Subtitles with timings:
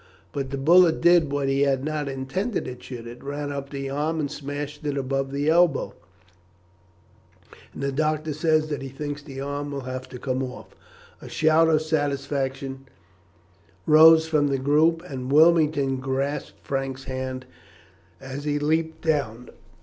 [0.31, 4.19] But the bullet did what he had not intended it should ran up the arm
[4.19, 5.93] and smashed it above the elbow,
[7.71, 10.75] and the doctor says that he thinks the arm will have to come off."
[11.21, 12.87] A shout of satisfaction
[13.85, 17.45] rose from the group, and Wilmington grasped Frank's hand
[18.19, 19.51] as he leapt down.